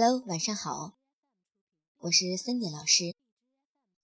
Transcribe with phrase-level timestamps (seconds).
[0.00, 0.96] Hello，晚上好，
[1.96, 3.16] 我是森迪老师。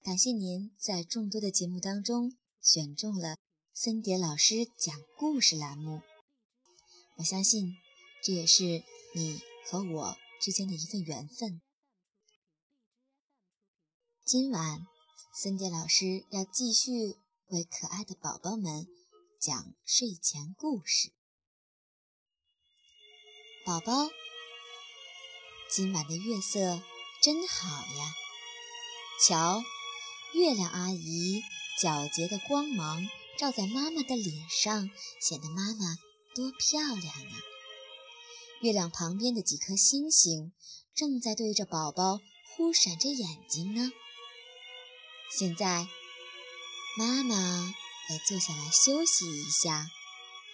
[0.03, 3.37] 感谢您在众多的节目当中选中了
[3.73, 6.03] 森迪老师讲故事栏目。
[7.19, 7.77] 我相信
[8.25, 8.83] 这也是
[9.15, 11.63] 你和我之间的一份缘分。
[14.25, 14.85] 今晚，
[15.33, 17.15] 森迪老师要继续
[17.51, 18.89] 为可爱的宝宝们
[19.39, 21.13] 讲睡前故事。
[23.65, 24.09] 宝宝。
[25.77, 26.81] 今晚的月色
[27.21, 28.15] 真好呀！
[29.27, 29.61] 瞧，
[30.33, 31.43] 月亮阿姨
[31.83, 34.89] 皎洁的光芒照在妈妈的脸上，
[35.21, 35.99] 显得妈妈
[36.33, 37.35] 多漂亮啊！
[38.61, 40.53] 月亮旁边的几颗星星
[40.95, 42.21] 正在对着宝宝
[42.55, 43.91] 忽闪着眼睛呢。
[45.37, 45.89] 现在，
[46.97, 47.35] 妈妈
[48.11, 49.91] 要坐下来休息一下，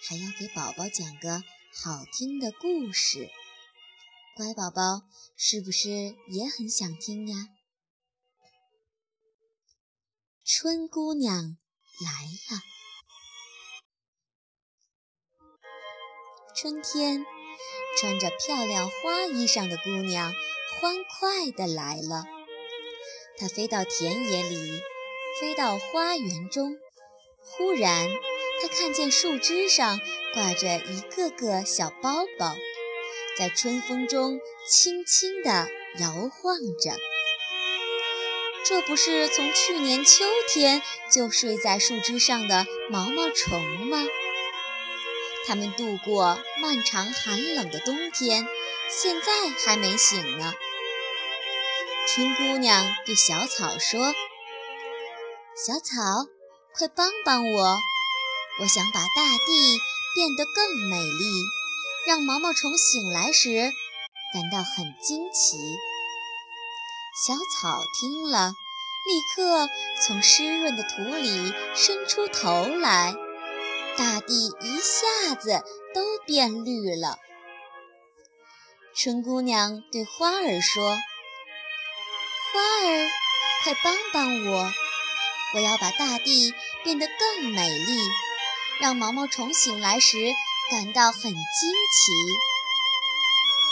[0.01, 3.29] 还要给宝宝讲个好听的故事。
[4.41, 5.03] 乖宝宝，
[5.37, 7.49] 是不是也很想听呀？
[10.43, 11.59] 春姑娘
[12.03, 12.09] 来
[12.49, 12.61] 了。
[16.55, 17.23] 春天，
[17.99, 20.33] 穿着漂亮花衣裳的姑娘
[20.79, 22.25] 欢快地来了。
[23.37, 24.81] 她飞到田野里，
[25.39, 26.75] 飞到花园中。
[27.43, 28.09] 忽然，
[28.59, 29.99] 她看见树枝上
[30.33, 32.55] 挂着一个个小包包。
[33.41, 34.39] 在春风中
[34.69, 36.95] 轻轻地摇晃着，
[38.63, 43.97] 这不是从去年秋天就睡在树枝上的毛毛虫吗？
[45.47, 48.47] 它们度过漫长寒冷的冬天，
[48.91, 50.53] 现在还没醒呢。
[52.13, 54.13] 春姑娘对小草说
[55.57, 56.27] ：“小草，
[56.77, 57.79] 快帮帮我，
[58.61, 59.79] 我想把大地
[60.13, 61.25] 变得更美丽。”
[62.07, 63.71] 让毛毛虫醒来时
[64.33, 65.57] 感到很惊奇。
[67.25, 68.53] 小草听了，
[69.07, 69.69] 立刻
[70.01, 73.13] 从湿润的土里伸出头来，
[73.97, 75.63] 大地一下子
[75.93, 77.19] 都变绿了。
[78.95, 80.97] 春姑娘对花儿说
[82.51, 83.09] ：“花儿，
[83.63, 84.73] 快帮帮我，
[85.53, 87.99] 我要把大地变得更美丽，
[88.79, 90.17] 让毛毛虫醒来时。”
[90.71, 92.11] 感到很惊奇，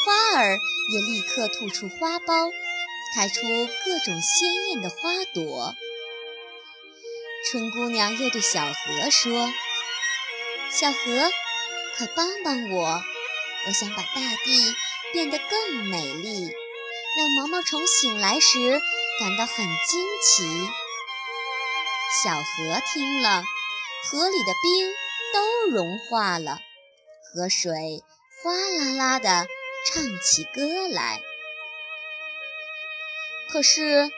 [0.04, 0.60] 花儿
[0.92, 2.52] 也立刻吐出花苞，
[3.16, 3.42] 开出
[3.86, 4.98] 各种鲜艳的花
[5.34, 5.76] 朵。
[7.50, 9.50] 春姑娘又对小河说
[10.70, 11.32] ：“小河，
[11.96, 13.02] 快帮帮我，
[13.68, 14.76] 我想把大地
[15.14, 16.54] 变得更美丽，
[17.18, 18.81] 让毛毛虫醒来时
[19.22, 20.70] 感到很惊奇。”
[22.22, 23.46] 小河听了，
[24.04, 24.92] 河里的冰
[25.34, 26.60] 都融化了。
[27.32, 28.04] 河水
[28.42, 29.48] 哗啦啦地
[29.88, 31.22] 唱起歌来，
[33.52, 34.10] 可是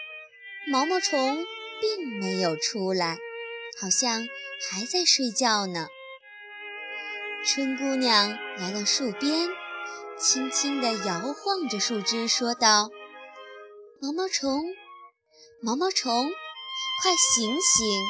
[0.67, 1.45] 毛毛虫
[1.81, 3.17] 并没有出来，
[3.81, 4.27] 好像
[4.69, 5.87] 还在睡觉呢。
[7.45, 9.49] 春姑娘来到树边，
[10.17, 12.91] 轻轻地摇晃着树枝，说道
[13.99, 14.63] ：“毛毛虫，
[15.61, 16.31] 毛毛虫，
[17.01, 18.01] 快醒醒！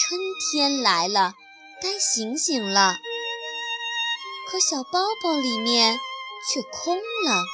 [0.00, 0.20] 春
[0.52, 1.34] 天来了，
[1.80, 2.96] 该醒醒了。”
[4.50, 6.00] 可小包包里面
[6.50, 7.44] 却空了，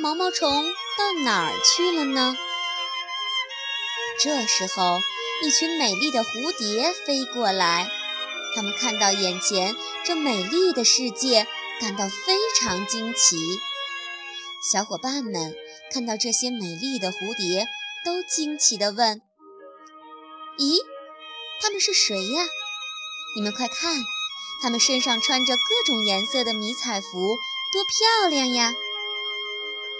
[0.00, 2.36] 毛毛虫到哪儿去了呢？
[4.20, 5.00] 这时候，
[5.42, 7.90] 一群美丽的蝴蝶飞过来，
[8.54, 9.74] 它们看到眼前
[10.04, 11.48] 这美丽的世界，
[11.80, 13.36] 感到非常惊奇。
[14.70, 15.56] 小伙伴们
[15.92, 17.66] 看到这些美丽的蝴蝶，
[18.04, 19.20] 都惊奇地问
[20.56, 20.78] ：“咦，
[21.60, 22.44] 它们是谁呀？
[23.34, 24.00] 你们快看！”
[24.64, 27.36] 它们身上穿着各种颜色的迷彩服，
[27.70, 28.72] 多漂亮呀！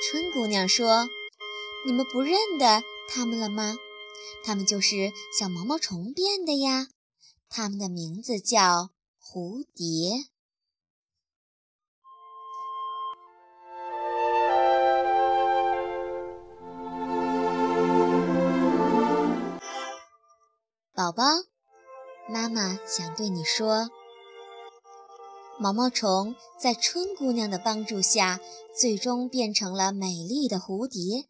[0.02, 1.06] 春姑娘说
[1.84, 3.76] ：“你们不认得它们了吗？
[4.42, 6.86] 它们就是小毛毛虫变的呀。
[7.50, 8.88] 它们的名字叫
[9.20, 10.30] 蝴蝶。”
[20.96, 21.22] 宝宝，
[22.30, 23.90] 妈妈想对你说。
[25.58, 28.40] 毛毛虫在春姑娘的帮助下，
[28.76, 31.28] 最终变成了美丽的蝴蝶。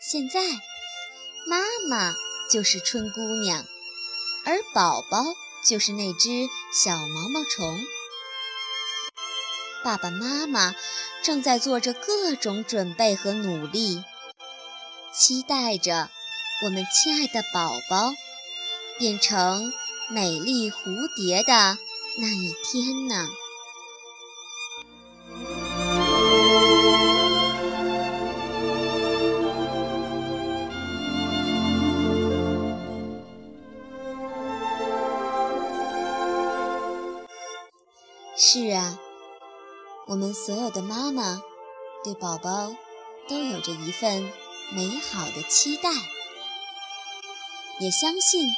[0.00, 0.40] 现在，
[1.48, 1.58] 妈
[1.88, 2.14] 妈
[2.50, 3.64] 就是春姑娘，
[4.44, 5.24] 而宝宝
[5.64, 7.78] 就是那只小毛毛虫。
[9.84, 10.74] 爸爸妈妈
[11.22, 14.02] 正在做着各种准备和努力，
[15.14, 16.10] 期待着
[16.64, 18.12] 我们亲爱的宝宝
[18.98, 19.72] 变成
[20.08, 21.78] 美丽蝴蝶的。
[22.18, 23.28] 那一天呢？
[38.38, 38.98] 是啊
[40.06, 41.42] 我们所有的妈妈
[42.04, 42.74] 对宝宝
[43.28, 44.30] 都有着一份
[44.72, 45.90] 美好的期待。
[47.78, 48.48] 也相信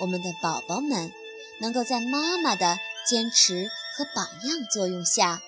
[0.00, 1.12] 我们的宝宝们
[1.60, 5.40] 能够在妈妈的坚持和榜样作用下，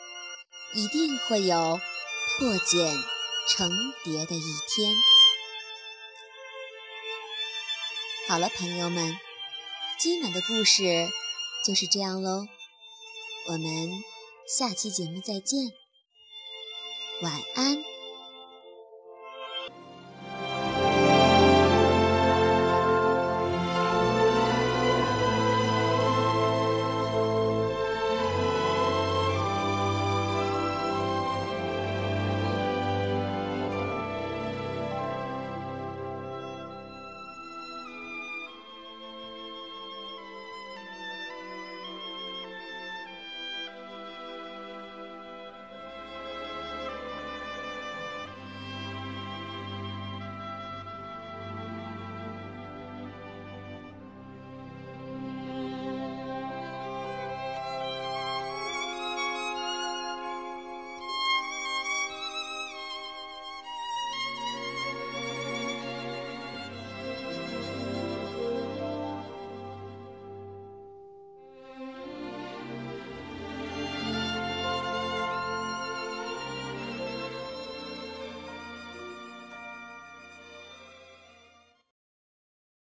[0.73, 1.79] 一定会有
[2.39, 2.97] 破茧
[3.49, 3.71] 成
[4.03, 4.97] 蝶的一天。
[8.29, 9.19] 好了，朋友们，
[9.99, 11.11] 今晚的故事
[11.67, 12.47] 就是这样喽。
[13.49, 14.03] 我们
[14.49, 15.73] 下期节目再见，
[17.21, 18.00] 晚安。